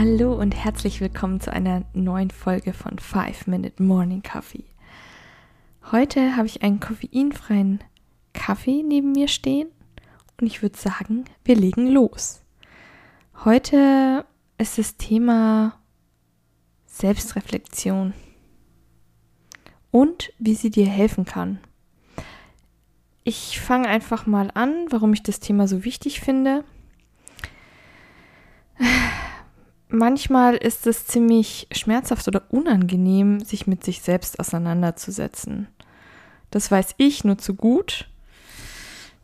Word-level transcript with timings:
Hallo 0.00 0.32
und 0.32 0.52
herzlich 0.52 1.00
willkommen 1.00 1.40
zu 1.40 1.52
einer 1.52 1.82
neuen 1.92 2.30
Folge 2.30 2.72
von 2.72 3.00
5 3.00 3.48
Minute 3.48 3.82
Morning 3.82 4.22
Coffee. 4.22 4.62
Heute 5.90 6.36
habe 6.36 6.46
ich 6.46 6.62
einen 6.62 6.78
koffeinfreien 6.78 7.80
Kaffee 8.32 8.84
neben 8.84 9.10
mir 9.10 9.26
stehen 9.26 9.66
und 10.40 10.46
ich 10.46 10.62
würde 10.62 10.78
sagen, 10.78 11.24
wir 11.44 11.56
legen 11.56 11.88
los. 11.88 12.42
Heute 13.44 14.24
ist 14.56 14.78
das 14.78 14.98
Thema 14.98 15.80
Selbstreflexion 16.86 18.12
und 19.90 20.32
wie 20.38 20.54
sie 20.54 20.70
dir 20.70 20.86
helfen 20.86 21.24
kann. 21.24 21.58
Ich 23.24 23.58
fange 23.58 23.88
einfach 23.88 24.26
mal 24.26 24.52
an, 24.54 24.86
warum 24.90 25.12
ich 25.12 25.24
das 25.24 25.40
Thema 25.40 25.66
so 25.66 25.84
wichtig 25.84 26.20
finde. 26.20 26.62
Manchmal 29.88 30.56
ist 30.56 30.86
es 30.86 31.06
ziemlich 31.06 31.66
schmerzhaft 31.72 32.28
oder 32.28 32.42
unangenehm, 32.50 33.40
sich 33.40 33.66
mit 33.66 33.84
sich 33.84 34.02
selbst 34.02 34.38
auseinanderzusetzen. 34.38 35.68
Das 36.50 36.70
weiß 36.70 36.94
ich 36.98 37.24
nur 37.24 37.38
zu 37.38 37.54
gut, 37.54 38.08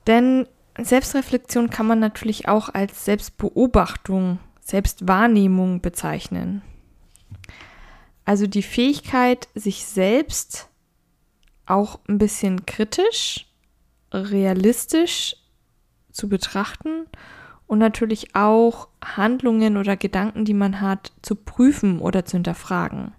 denn 0.06 0.46
Selbstreflexion 0.78 1.70
kann 1.70 1.86
man 1.86 2.00
natürlich 2.00 2.48
auch 2.48 2.68
als 2.70 3.04
Selbstbeobachtung, 3.04 4.38
Selbstwahrnehmung 4.60 5.80
bezeichnen. 5.80 6.62
Also 8.24 8.46
die 8.46 8.62
Fähigkeit, 8.62 9.48
sich 9.54 9.84
selbst 9.84 10.68
auch 11.66 12.00
ein 12.08 12.18
bisschen 12.18 12.64
kritisch, 12.66 13.46
realistisch 14.12 15.36
zu 16.10 16.28
betrachten 16.28 17.06
und 17.66 17.78
natürlich 17.78 18.34
auch 18.34 18.88
Handlungen 19.02 19.76
oder 19.76 19.96
Gedanken, 19.96 20.44
die 20.44 20.54
man 20.54 20.80
hat, 20.80 21.12
zu 21.22 21.34
prüfen 21.34 21.98
oder 21.98 22.24
zu 22.24 22.36
hinterfragen. 22.36 23.12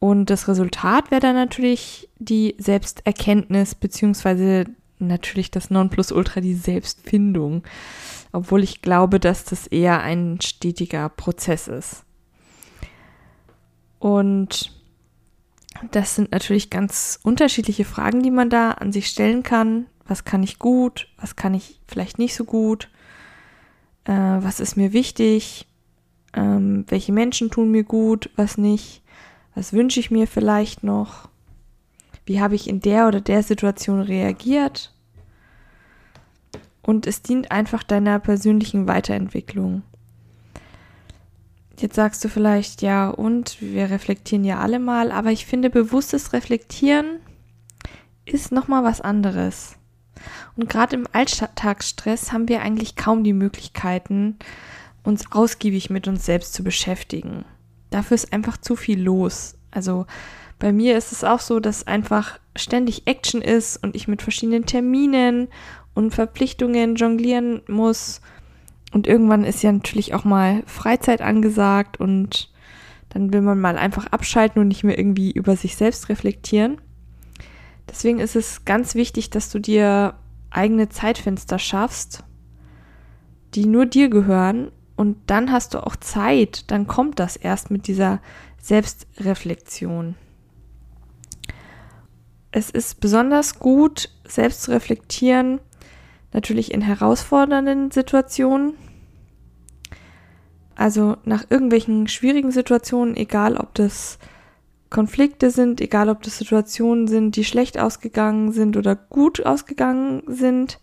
Und 0.00 0.30
das 0.30 0.46
Resultat 0.46 1.10
wäre 1.10 1.20
dann 1.20 1.34
natürlich 1.34 2.08
die 2.18 2.54
Selbsterkenntnis 2.58 3.74
beziehungsweise 3.74 4.64
natürlich 5.00 5.50
das 5.50 5.70
Nonplusultra 5.70 6.40
die 6.40 6.54
Selbstfindung, 6.54 7.62
obwohl 8.32 8.62
ich 8.62 8.82
glaube, 8.82 9.20
dass 9.20 9.44
das 9.44 9.66
eher 9.66 10.00
ein 10.02 10.40
stetiger 10.40 11.08
Prozess 11.08 11.68
ist. 11.68 12.04
Und 13.98 14.72
das 15.90 16.14
sind 16.14 16.32
natürlich 16.32 16.70
ganz 16.70 17.18
unterschiedliche 17.22 17.84
Fragen, 17.84 18.22
die 18.22 18.30
man 18.30 18.50
da 18.50 18.72
an 18.72 18.92
sich 18.92 19.08
stellen 19.08 19.42
kann. 19.42 19.86
Was 20.06 20.24
kann 20.24 20.42
ich 20.42 20.58
gut? 20.58 21.08
Was 21.18 21.36
kann 21.36 21.54
ich 21.54 21.80
vielleicht 21.86 22.18
nicht 22.18 22.34
so 22.34 22.44
gut? 22.44 22.88
Äh, 24.08 24.42
was 24.42 24.58
ist 24.58 24.76
mir 24.76 24.92
wichtig? 24.92 25.68
Ähm, 26.32 26.84
welche 26.88 27.12
Menschen 27.12 27.50
tun 27.50 27.70
mir 27.70 27.84
gut? 27.84 28.30
Was 28.36 28.56
nicht? 28.58 29.02
Was 29.54 29.72
wünsche 29.72 30.00
ich 30.00 30.10
mir 30.10 30.26
vielleicht 30.26 30.82
noch? 30.82 31.28
Wie 32.24 32.40
habe 32.40 32.54
ich 32.54 32.68
in 32.68 32.80
der 32.80 33.06
oder 33.06 33.20
der 33.20 33.42
Situation 33.42 34.00
reagiert? 34.00 34.94
Und 36.82 37.06
es 37.06 37.22
dient 37.22 37.50
einfach 37.50 37.82
deiner 37.82 38.18
persönlichen 38.18 38.88
Weiterentwicklung. 38.88 39.82
Jetzt 41.78 41.96
sagst 41.96 42.24
du 42.24 42.28
vielleicht, 42.28 42.80
ja, 42.82 43.10
und 43.10 43.60
wir 43.60 43.90
reflektieren 43.90 44.44
ja 44.44 44.58
alle 44.58 44.78
mal, 44.78 45.12
aber 45.12 45.30
ich 45.30 45.44
finde, 45.44 45.70
bewusstes 45.70 46.32
Reflektieren 46.32 47.20
ist 48.24 48.52
nochmal 48.52 48.84
was 48.84 49.00
anderes. 49.00 49.77
Und 50.56 50.68
gerade 50.68 50.96
im 50.96 51.06
Alltagsstress 51.12 52.32
haben 52.32 52.48
wir 52.48 52.62
eigentlich 52.62 52.96
kaum 52.96 53.24
die 53.24 53.32
Möglichkeiten, 53.32 54.36
uns 55.02 55.32
ausgiebig 55.32 55.90
mit 55.90 56.08
uns 56.08 56.26
selbst 56.26 56.54
zu 56.54 56.62
beschäftigen. 56.62 57.44
Dafür 57.90 58.14
ist 58.14 58.32
einfach 58.32 58.58
zu 58.58 58.76
viel 58.76 59.00
los. 59.00 59.56
Also 59.70 60.06
bei 60.58 60.72
mir 60.72 60.96
ist 60.98 61.12
es 61.12 61.24
auch 61.24 61.40
so, 61.40 61.60
dass 61.60 61.86
einfach 61.86 62.38
ständig 62.56 63.06
Action 63.06 63.40
ist 63.40 63.82
und 63.82 63.94
ich 63.94 64.08
mit 64.08 64.22
verschiedenen 64.22 64.66
Terminen 64.66 65.48
und 65.94 66.14
Verpflichtungen 66.14 66.96
jonglieren 66.96 67.62
muss. 67.68 68.20
Und 68.92 69.06
irgendwann 69.06 69.44
ist 69.44 69.62
ja 69.62 69.72
natürlich 69.72 70.14
auch 70.14 70.24
mal 70.24 70.62
Freizeit 70.66 71.20
angesagt 71.20 72.00
und 72.00 72.50
dann 73.10 73.32
will 73.32 73.40
man 73.40 73.60
mal 73.60 73.78
einfach 73.78 74.06
abschalten 74.06 74.60
und 74.60 74.68
nicht 74.68 74.84
mehr 74.84 74.98
irgendwie 74.98 75.30
über 75.30 75.56
sich 75.56 75.76
selbst 75.76 76.08
reflektieren. 76.08 76.80
Deswegen 77.88 78.20
ist 78.20 78.36
es 78.36 78.64
ganz 78.64 78.94
wichtig, 78.94 79.30
dass 79.30 79.50
du 79.50 79.58
dir 79.58 80.14
eigene 80.50 80.88
Zeitfenster 80.88 81.58
schaffst, 81.58 82.24
die 83.54 83.66
nur 83.66 83.86
dir 83.86 84.08
gehören 84.08 84.70
und 84.96 85.16
dann 85.26 85.52
hast 85.52 85.74
du 85.74 85.86
auch 85.86 85.96
Zeit, 85.96 86.70
dann 86.70 86.86
kommt 86.86 87.18
das 87.18 87.36
erst 87.36 87.70
mit 87.70 87.86
dieser 87.86 88.20
Selbstreflexion. 88.60 90.16
Es 92.50 92.70
ist 92.70 93.00
besonders 93.00 93.58
gut, 93.58 94.10
selbst 94.26 94.62
zu 94.62 94.72
reflektieren, 94.72 95.60
natürlich 96.32 96.72
in 96.72 96.80
herausfordernden 96.80 97.90
Situationen. 97.90 98.74
Also 100.74 101.16
nach 101.24 101.44
irgendwelchen 101.48 102.08
schwierigen 102.08 102.50
Situationen, 102.50 103.16
egal 103.16 103.56
ob 103.56 103.74
das 103.74 104.18
Konflikte 104.90 105.50
sind, 105.50 105.80
egal 105.80 106.08
ob 106.08 106.22
das 106.22 106.38
Situationen 106.38 107.08
sind, 107.08 107.36
die 107.36 107.44
schlecht 107.44 107.78
ausgegangen 107.78 108.52
sind 108.52 108.76
oder 108.76 108.96
gut 108.96 109.44
ausgegangen 109.44 110.22
sind, 110.26 110.78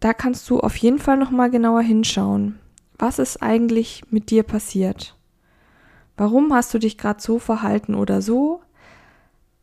da 0.00 0.12
kannst 0.12 0.48
du 0.50 0.60
auf 0.60 0.76
jeden 0.76 0.98
Fall 0.98 1.16
noch 1.16 1.30
mal 1.30 1.50
genauer 1.50 1.82
hinschauen. 1.82 2.58
Was 2.98 3.18
ist 3.18 3.42
eigentlich 3.42 4.02
mit 4.10 4.30
dir 4.30 4.42
passiert? 4.42 5.16
Warum 6.16 6.52
hast 6.52 6.72
du 6.74 6.78
dich 6.78 6.98
gerade 6.98 7.20
so 7.20 7.38
verhalten 7.38 7.94
oder 7.94 8.22
so? 8.22 8.60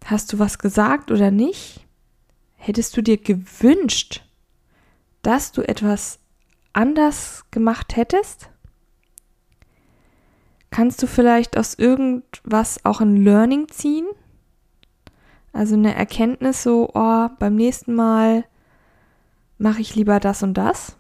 Hast 0.06 0.34
du 0.34 0.40
was 0.40 0.60
gesagt 0.60 1.12
oder 1.12 1.32
nicht? 1.32 1.86
Hättest 2.56 2.96
du 2.98 3.02
dir 3.02 3.18
gewünscht, 3.18 4.24
dass 5.22 5.52
du 5.52 5.62
etwas 5.62 6.20
anders 6.74 7.46
gemacht 7.52 7.96
hättest? 7.96 8.50
Kannst 10.72 11.04
du 11.04 11.08
vielleicht 11.08 11.58
aus 11.58 11.76
irgendwas 11.76 12.84
auch 12.86 13.02
ein 13.02 13.18
Learning 13.18 13.68
ziehen? 13.68 14.08
Also 15.54 15.76
eine 15.76 15.94
Erkenntnis 15.94 16.64
so, 16.64 16.90
oh, 16.94 17.28
beim 17.40 17.56
nächsten 17.56 17.94
Mal 17.94 18.46
mache 19.58 19.82
ich 19.82 19.96
lieber 19.96 20.22
das 20.22 20.44
und 20.44 20.56
das. 20.56 20.96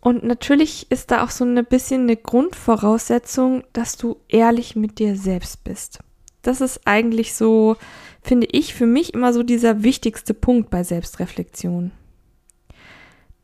Und 0.00 0.22
natürlich 0.24 0.90
ist 0.90 1.10
da 1.10 1.24
auch 1.24 1.30
so 1.30 1.44
ein 1.44 1.64
bisschen 1.64 2.02
eine 2.02 2.16
Grundvoraussetzung, 2.16 3.64
dass 3.72 3.96
du 3.96 4.16
ehrlich 4.28 4.76
mit 4.76 4.98
dir 4.98 5.16
selbst 5.16 5.64
bist. 5.64 6.00
Das 6.42 6.60
ist 6.60 6.80
eigentlich 6.86 7.34
so, 7.34 7.76
finde 8.20 8.48
ich, 8.50 8.74
für 8.74 8.86
mich 8.86 9.14
immer 9.14 9.32
so 9.32 9.42
dieser 9.42 9.82
wichtigste 9.82 10.34
Punkt 10.34 10.70
bei 10.70 10.82
Selbstreflexion. 10.82 11.92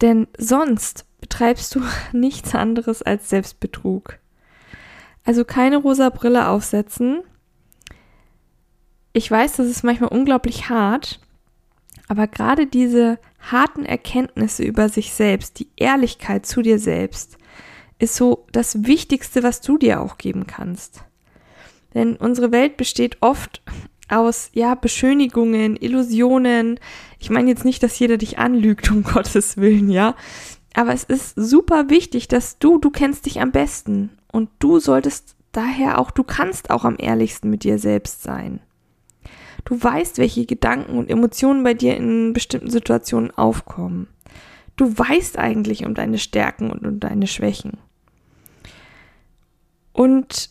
Denn 0.00 0.26
sonst 0.36 1.04
betreibst 1.20 1.74
du 1.74 1.82
nichts 2.12 2.54
anderes 2.54 3.02
als 3.02 3.28
Selbstbetrug. 3.28 4.18
Also 5.24 5.44
keine 5.44 5.78
rosa 5.78 6.08
Brille 6.10 6.48
aufsetzen. 6.48 7.22
Ich 9.12 9.30
weiß, 9.30 9.56
das 9.56 9.66
ist 9.66 9.82
manchmal 9.82 10.10
unglaublich 10.10 10.68
hart, 10.68 11.20
aber 12.08 12.26
gerade 12.26 12.66
diese 12.66 13.18
harten 13.38 13.84
Erkenntnisse 13.84 14.62
über 14.62 14.88
sich 14.88 15.12
selbst, 15.12 15.58
die 15.58 15.68
Ehrlichkeit 15.76 16.46
zu 16.46 16.62
dir 16.62 16.78
selbst, 16.78 17.36
ist 17.98 18.14
so 18.16 18.46
das 18.52 18.86
Wichtigste, 18.86 19.42
was 19.42 19.60
du 19.60 19.76
dir 19.76 20.00
auch 20.00 20.18
geben 20.18 20.46
kannst. 20.46 21.04
Denn 21.94 22.16
unsere 22.16 22.52
Welt 22.52 22.76
besteht 22.76 23.18
oft 23.20 23.62
aus, 24.08 24.50
ja, 24.52 24.74
Beschönigungen, 24.74 25.76
Illusionen. 25.76 26.80
Ich 27.18 27.30
meine 27.30 27.50
jetzt 27.50 27.64
nicht, 27.64 27.82
dass 27.82 27.98
jeder 27.98 28.16
dich 28.16 28.38
anlügt, 28.38 28.90
um 28.90 29.02
Gottes 29.04 29.56
Willen, 29.56 29.90
ja. 29.90 30.14
Aber 30.74 30.92
es 30.92 31.04
ist 31.04 31.34
super 31.36 31.90
wichtig, 31.90 32.28
dass 32.28 32.58
du, 32.58 32.78
du 32.78 32.90
kennst 32.90 33.26
dich 33.26 33.40
am 33.40 33.52
besten. 33.52 34.10
Und 34.30 34.50
du 34.58 34.78
solltest 34.78 35.36
daher 35.52 35.98
auch, 35.98 36.10
du 36.10 36.22
kannst 36.22 36.70
auch 36.70 36.84
am 36.84 36.96
ehrlichsten 36.98 37.50
mit 37.50 37.64
dir 37.64 37.78
selbst 37.78 38.22
sein. 38.22 38.60
Du 39.64 39.82
weißt, 39.82 40.18
welche 40.18 40.46
Gedanken 40.46 40.98
und 40.98 41.10
Emotionen 41.10 41.64
bei 41.64 41.74
dir 41.74 41.96
in 41.96 42.32
bestimmten 42.32 42.70
Situationen 42.70 43.30
aufkommen. 43.32 44.08
Du 44.76 44.96
weißt 44.96 45.38
eigentlich 45.38 45.84
um 45.84 45.94
deine 45.94 46.18
Stärken 46.18 46.70
und 46.70 46.86
um 46.86 47.00
deine 47.00 47.26
Schwächen. 47.26 47.78
Und 49.92 50.50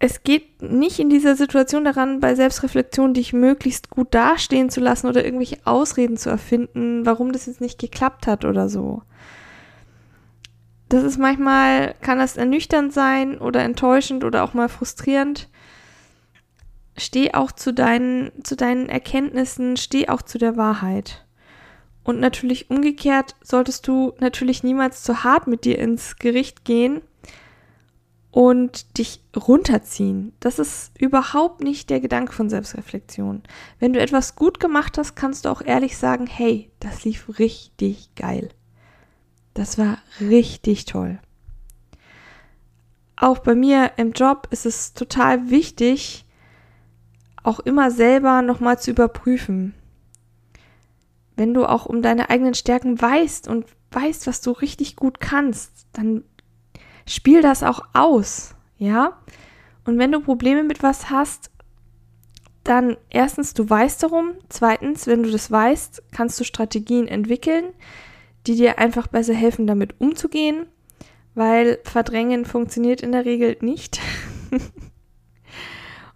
es 0.00 0.22
geht 0.22 0.62
nicht 0.62 1.00
in 1.00 1.10
dieser 1.10 1.34
Situation 1.34 1.84
daran, 1.84 2.20
bei 2.20 2.34
Selbstreflexion 2.36 3.14
dich 3.14 3.32
möglichst 3.32 3.90
gut 3.90 4.14
dastehen 4.14 4.70
zu 4.70 4.80
lassen 4.80 5.08
oder 5.08 5.24
irgendwelche 5.24 5.58
Ausreden 5.64 6.16
zu 6.16 6.30
erfinden, 6.30 7.04
warum 7.04 7.32
das 7.32 7.46
jetzt 7.46 7.60
nicht 7.60 7.80
geklappt 7.80 8.28
hat 8.28 8.44
oder 8.44 8.68
so. 8.68 9.02
Das 10.88 11.02
ist 11.02 11.18
manchmal, 11.18 11.94
kann 12.00 12.18
das 12.18 12.36
ernüchternd 12.36 12.92
sein 12.92 13.38
oder 13.38 13.62
enttäuschend 13.62 14.24
oder 14.24 14.44
auch 14.44 14.54
mal 14.54 14.68
frustrierend. 14.68 15.48
Steh 16.96 17.34
auch 17.34 17.52
zu 17.52 17.74
deinen, 17.74 18.32
zu 18.44 18.56
deinen 18.56 18.88
Erkenntnissen, 18.88 19.76
steh 19.76 20.08
auch 20.08 20.22
zu 20.22 20.38
der 20.38 20.56
Wahrheit. 20.56 21.26
Und 22.04 22.20
natürlich 22.20 22.70
umgekehrt 22.70 23.34
solltest 23.42 23.86
du 23.86 24.14
natürlich 24.20 24.62
niemals 24.62 25.02
zu 25.02 25.24
hart 25.24 25.46
mit 25.46 25.64
dir 25.64 25.78
ins 25.78 26.16
Gericht 26.16 26.64
gehen 26.64 27.02
und 28.30 28.98
dich 28.98 29.20
runterziehen. 29.36 30.32
Das 30.40 30.58
ist 30.58 30.92
überhaupt 31.00 31.62
nicht 31.62 31.90
der 31.90 32.00
Gedanke 32.00 32.32
von 32.32 32.50
Selbstreflexion. 32.50 33.42
Wenn 33.78 33.92
du 33.92 34.00
etwas 34.00 34.36
gut 34.36 34.60
gemacht 34.60 34.98
hast, 34.98 35.16
kannst 35.16 35.44
du 35.44 35.48
auch 35.48 35.62
ehrlich 35.62 35.96
sagen, 35.96 36.26
hey, 36.26 36.70
das 36.80 37.04
lief 37.04 37.38
richtig 37.38 38.10
geil. 38.16 38.50
Das 39.54 39.78
war 39.78 39.98
richtig 40.20 40.84
toll. 40.84 41.18
Auch 43.16 43.38
bei 43.38 43.54
mir 43.54 43.92
im 43.96 44.12
Job 44.12 44.46
ist 44.50 44.66
es 44.66 44.94
total 44.94 45.50
wichtig, 45.50 46.24
auch 47.42 47.58
immer 47.60 47.90
selber 47.90 48.42
nochmal 48.42 48.78
zu 48.78 48.90
überprüfen. 48.90 49.74
Wenn 51.34 51.54
du 51.54 51.66
auch 51.66 51.86
um 51.86 52.02
deine 52.02 52.30
eigenen 52.30 52.54
Stärken 52.54 53.00
weißt 53.00 53.48
und 53.48 53.64
weißt, 53.90 54.26
was 54.26 54.40
du 54.40 54.52
richtig 54.52 54.96
gut 54.96 55.18
kannst, 55.18 55.86
dann 55.92 56.24
spiel 57.08 57.42
das 57.42 57.62
auch 57.62 57.80
aus, 57.92 58.54
ja? 58.78 59.18
Und 59.84 59.98
wenn 59.98 60.12
du 60.12 60.20
Probleme 60.20 60.62
mit 60.62 60.82
was 60.82 61.10
hast, 61.10 61.50
dann 62.64 62.96
erstens, 63.08 63.54
du 63.54 63.68
weißt 63.68 64.02
darum. 64.02 64.34
Zweitens, 64.50 65.06
wenn 65.06 65.22
du 65.22 65.30
das 65.30 65.50
weißt, 65.50 66.02
kannst 66.12 66.38
du 66.38 66.44
Strategien 66.44 67.08
entwickeln, 67.08 67.64
die 68.46 68.56
dir 68.56 68.78
einfach 68.78 69.06
besser 69.06 69.34
helfen, 69.34 69.66
damit 69.66 70.00
umzugehen, 70.00 70.66
weil 71.34 71.78
Verdrängen 71.84 72.44
funktioniert 72.44 73.00
in 73.00 73.12
der 73.12 73.24
Regel 73.24 73.56
nicht. 73.60 74.00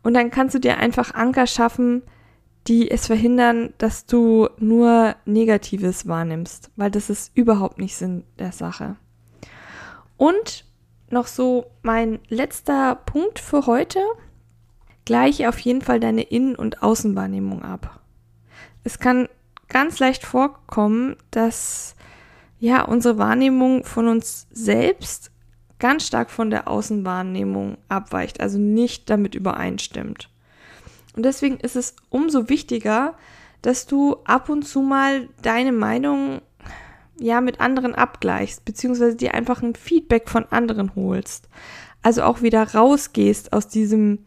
Und 0.03 0.15
dann 0.15 0.31
kannst 0.31 0.55
du 0.55 0.59
dir 0.59 0.77
einfach 0.79 1.15
Anker 1.15 1.47
schaffen, 1.47 2.03
die 2.67 2.91
es 2.91 3.06
verhindern, 3.06 3.73
dass 3.79 4.06
du 4.06 4.49
nur 4.59 5.17
Negatives 5.25 6.06
wahrnimmst, 6.06 6.71
weil 6.77 6.91
das 6.91 7.11
ist 7.11 7.37
überhaupt 7.37 7.79
nicht 7.79 7.97
Sinn 7.97 8.25
der 8.39 8.53
Sache. 8.53 8.97
Und 10.17 10.65
noch 11.12 11.26
so 11.26 11.70
mein 11.82 12.19
letzter 12.29 12.94
Punkt 12.94 13.38
für 13.38 13.67
heute. 13.67 14.00
Gleiche 15.05 15.49
auf 15.49 15.59
jeden 15.59 15.82
Fall 15.82 16.00
deine 16.00 16.23
Innen- 16.23 16.56
und 16.56 16.82
Außenwahrnehmung 16.82 17.62
ab. 17.62 18.00
Es 18.85 18.99
kann 18.99 19.29
ganz 19.69 19.99
leicht 19.99 20.25
vorkommen, 20.25 21.17
dass 21.31 21.94
ja 22.59 22.82
unsere 22.82 23.19
Wahrnehmung 23.19 23.85
von 23.85 24.09
uns 24.09 24.47
selbst 24.53 25.31
ganz 25.79 26.06
stark 26.06 26.31
von 26.31 26.50
der 26.50 26.69
Außenwahrnehmung 26.69 27.76
abweicht, 27.88 28.41
also 28.41 28.58
nicht 28.58 29.11
damit 29.11 29.35
übereinstimmt. 29.35 30.29
Und 31.17 31.25
deswegen 31.25 31.58
ist 31.58 31.76
es 31.76 31.97
umso 32.08 32.49
wichtiger, 32.49 33.15
dass 33.62 33.87
du 33.87 34.17
ab 34.25 34.49
und 34.49 34.62
zu 34.62 34.81
mal 34.81 35.29
deine 35.43 35.73
Meinung 35.73 36.41
ja 37.19 37.41
mit 37.41 37.61
anderen 37.61 37.94
abgleichst, 37.94 38.64
beziehungsweise 38.64 39.17
dir 39.17 39.35
einfach 39.35 39.62
ein 39.62 39.75
Feedback 39.75 40.29
von 40.29 40.47
anderen 40.47 40.94
holst. 40.94 41.49
Also 42.03 42.23
auch 42.23 42.43
wieder 42.43 42.75
rausgehst 42.75 43.53
aus 43.53 43.69
diesem, 43.69 44.20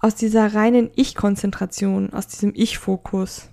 aus 0.00 0.14
dieser 0.14 0.54
reinen 0.54 0.90
Ich-Konzentration, 0.94 2.12
aus 2.12 2.26
diesem 2.28 2.52
Ich-Fokus. 2.54 3.48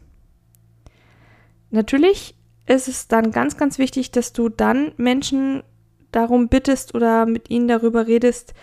Natürlich 1.72 2.36
ist 2.68 2.88
es 2.88 3.08
dann 3.08 3.32
ganz, 3.32 3.58
ganz 3.58 3.78
wichtig, 3.78 4.12
dass 4.12 4.34
du 4.34 4.50
dann 4.50 4.92
Menschen 4.98 5.64
darum 6.12 6.48
bittest 6.48 6.96
oder 6.96 7.26
mit 7.26 7.50
ihnen 7.50 7.68
darüber 7.68 8.08
redest, 8.08 8.54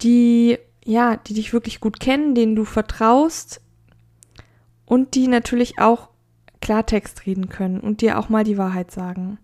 die, 0.00 0.58
ja, 0.84 1.16
die 1.16 1.34
dich 1.34 1.52
wirklich 1.52 1.80
gut 1.80 2.00
kennen, 2.00 2.34
denen 2.34 2.56
du 2.56 2.64
vertraust 2.64 3.60
und 4.86 5.14
die 5.14 5.28
natürlich 5.28 5.78
auch 5.78 6.07
Klartext 6.68 7.24
reden 7.24 7.48
können 7.48 7.80
und 7.80 8.02
dir 8.02 8.18
auch 8.18 8.28
mal 8.28 8.44
die 8.44 8.58
Wahrheit 8.58 8.90
sagen, 8.90 9.38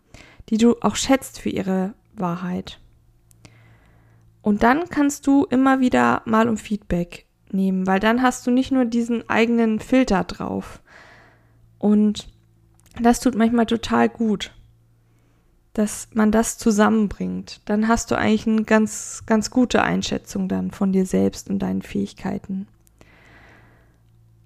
die 0.51 0.59
du 0.59 0.77
auch 0.83 0.95
schätzt 0.95 1.41
für 1.41 1.49
ihre 1.49 1.95
Wahrheit. 2.15 2.81
Und 4.43 4.63
dann 4.63 4.91
kannst 4.91 5.27
du 5.27 5.47
immer 5.47 5.81
wieder 5.81 6.21
mal 6.27 6.51
um 6.51 6.59
Feedback 6.59 7.25
nehmen, 7.51 7.87
weil 7.87 7.99
dann 7.99 8.21
hast 8.21 8.47
du 8.47 8.51
nicht 8.51 8.73
nur 8.73 8.85
diesen 8.85 9.27
eigenen 9.31 9.81
Filter 9.81 10.25
drauf. 10.25 10.83
Und 11.79 12.29
das 13.01 13.21
tut 13.21 13.37
manchmal 13.37 13.65
total 13.65 14.11
gut, 14.11 14.53
dass 15.73 16.09
man 16.13 16.31
das 16.31 16.59
zusammenbringt. 16.59 17.63
Dann 17.65 17.89
hast 17.89 18.11
du 18.11 18.19
eigentlich 18.19 18.47
eine 18.47 18.65
ganz, 18.65 19.23
ganz 19.25 19.49
gute 19.49 19.83
Einschätzung 19.83 20.47
dann 20.47 20.73
von 20.73 20.93
dir 20.93 21.07
selbst 21.07 21.49
und 21.49 21.61
deinen 21.61 21.81
Fähigkeiten. 21.81 22.67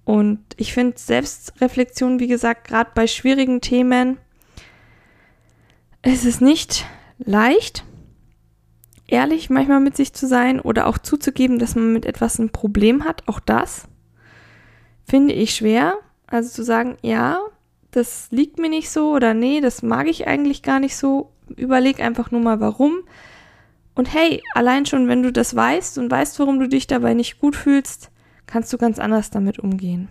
Und 0.08 0.40
ich 0.56 0.72
finde 0.72 0.96
Selbstreflexion, 0.96 2.18
wie 2.18 2.28
gesagt, 2.28 2.66
gerade 2.66 2.92
bei 2.94 3.06
schwierigen 3.06 3.60
Themen, 3.60 4.16
ist 6.02 6.24
es 6.24 6.40
nicht 6.40 6.86
leicht, 7.18 7.84
ehrlich 9.06 9.50
manchmal 9.50 9.80
mit 9.80 9.98
sich 9.98 10.14
zu 10.14 10.26
sein 10.26 10.60
oder 10.60 10.86
auch 10.86 10.96
zuzugeben, 10.96 11.58
dass 11.58 11.74
man 11.74 11.92
mit 11.92 12.06
etwas 12.06 12.38
ein 12.38 12.48
Problem 12.48 13.04
hat. 13.04 13.28
Auch 13.28 13.38
das 13.38 13.86
finde 15.04 15.34
ich 15.34 15.54
schwer. 15.54 15.98
Also 16.26 16.48
zu 16.48 16.64
sagen, 16.64 16.96
ja, 17.02 17.40
das 17.90 18.28
liegt 18.30 18.58
mir 18.58 18.70
nicht 18.70 18.88
so 18.88 19.10
oder 19.10 19.34
nee, 19.34 19.60
das 19.60 19.82
mag 19.82 20.08
ich 20.08 20.26
eigentlich 20.26 20.62
gar 20.62 20.80
nicht 20.80 20.96
so. 20.96 21.32
Überleg 21.54 22.00
einfach 22.00 22.30
nur 22.30 22.40
mal 22.40 22.60
warum. 22.60 23.00
Und 23.94 24.14
hey, 24.14 24.42
allein 24.54 24.86
schon, 24.86 25.06
wenn 25.06 25.22
du 25.22 25.32
das 25.32 25.54
weißt 25.54 25.98
und 25.98 26.10
weißt, 26.10 26.38
warum 26.38 26.58
du 26.60 26.66
dich 26.66 26.86
dabei 26.86 27.12
nicht 27.12 27.40
gut 27.40 27.56
fühlst, 27.56 28.10
kannst 28.48 28.72
du 28.72 28.78
ganz 28.78 28.98
anders 28.98 29.30
damit 29.30 29.60
umgehen. 29.60 30.08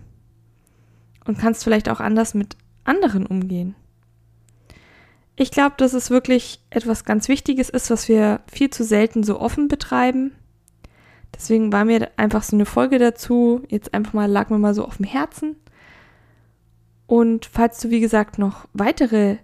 Und 1.26 1.38
kannst 1.38 1.66
vielleicht 1.66 1.90
auch 1.90 2.00
anders 2.00 2.34
mit 2.34 2.56
anderen 2.86 3.26
umgehen. 3.26 3.76
Ich 5.36 5.52
glaube, 5.52 5.76
dass 5.78 5.94
es 5.94 6.10
wirklich 6.10 6.62
etwas 6.70 7.04
ganz 7.04 7.28
Wichtiges 7.28 7.70
ist, 7.70 7.92
was 7.92 8.08
wir 8.08 8.40
viel 8.50 8.70
zu 8.70 8.86
selten 8.86 9.24
so 9.24 9.40
offen 9.40 9.68
betreiben. 9.68 10.32
Deswegen 11.36 11.74
war 11.74 11.84
mir 11.84 12.10
einfach 12.16 12.44
so 12.44 12.56
eine 12.56 12.66
Folge 12.66 12.98
dazu, 12.98 13.62
jetzt 13.68 13.94
einfach 13.94 14.14
mal, 14.14 14.32
lag 14.32 14.50
mir 14.50 14.58
mal 14.58 14.74
so 14.74 14.86
auf 14.86 14.98
dem 14.98 15.06
Herzen. 15.06 15.58
Und 17.06 17.46
falls 17.46 17.80
du, 17.80 17.90
wie 17.90 18.00
gesagt, 18.00 18.40
noch 18.40 18.68
weitere 18.74 19.38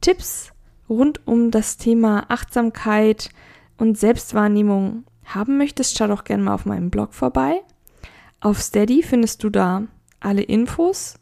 Tipps 0.00 0.52
rund 0.88 1.26
um 1.26 1.50
das 1.50 1.78
Thema 1.78 2.26
Achtsamkeit 2.28 3.30
und 3.78 3.98
Selbstwahrnehmung 3.98 5.04
haben 5.24 5.56
möchtest, 5.56 5.96
schau 5.96 6.06
doch 6.06 6.24
gerne 6.24 6.42
mal 6.42 6.54
auf 6.54 6.66
meinem 6.66 6.90
Blog 6.90 7.14
vorbei. 7.14 7.62
Auf 8.42 8.60
Steady 8.60 9.04
findest 9.04 9.44
du 9.44 9.50
da 9.50 9.84
alle 10.18 10.42
Infos. 10.42 11.14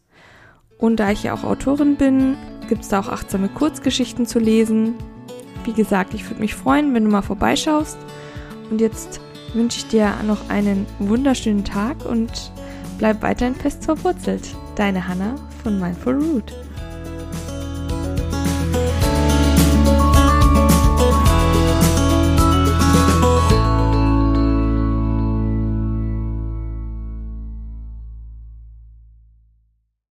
Und 0.78 0.96
da 0.96 1.10
ich 1.10 1.22
ja 1.22 1.34
auch 1.34 1.44
Autorin 1.44 1.96
bin, 1.96 2.38
gibt 2.66 2.80
es 2.80 2.88
da 2.88 2.98
auch 3.00 3.10
achtsame 3.10 3.50
Kurzgeschichten 3.50 4.24
zu 4.24 4.38
lesen. 4.38 4.94
Wie 5.64 5.74
gesagt, 5.74 6.14
ich 6.14 6.24
würde 6.30 6.40
mich 6.40 6.54
freuen, 6.54 6.94
wenn 6.94 7.04
du 7.04 7.10
mal 7.10 7.20
vorbeischaust. 7.20 7.98
Und 8.70 8.80
jetzt 8.80 9.20
wünsche 9.52 9.80
ich 9.80 9.88
dir 9.88 10.14
noch 10.26 10.48
einen 10.48 10.86
wunderschönen 10.98 11.62
Tag 11.62 12.06
und 12.06 12.52
bleib 12.96 13.20
weiterhin 13.20 13.54
fest 13.54 13.84
verwurzelt. 13.84 14.48
Deine 14.76 15.06
Hanna 15.06 15.34
von 15.62 15.78
Mindful 15.78 16.14
Root. 16.14 16.54